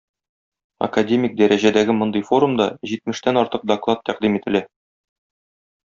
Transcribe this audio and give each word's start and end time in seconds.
Академик 0.85 1.35
дәрәҗәдәге 1.41 1.97
мондый 1.99 2.25
форумда 2.31 2.69
җитмештән 2.93 3.41
артык 3.45 3.71
доклад 3.73 4.03
тәкъдим 4.11 4.41
ителә. 4.43 4.65